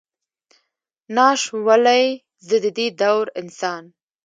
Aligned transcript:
ناش 1.15 1.41
ولئ، 1.67 2.05
زه 2.47 2.55
ددې 2.63 2.87
دور 3.01 3.25
انسان. 3.41 3.83